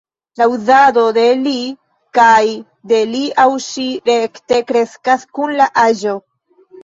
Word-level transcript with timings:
La 0.39 0.45
uzado 0.51 1.01
de 1.17 1.25
”li” 1.41 1.51
kaj 2.19 2.45
de 2.91 3.01
”li 3.11 3.21
aŭ 3.45 3.47
ŝi” 3.67 3.85
rekte 4.11 4.61
kreskas 4.71 5.27
kun 5.39 5.53
la 5.61 5.69
aĝo. 5.85 6.17